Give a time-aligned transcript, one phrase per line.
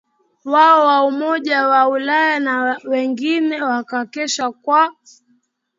[0.45, 4.95] wao wa Umoja wa Ulaya na wengine wakakesha kwa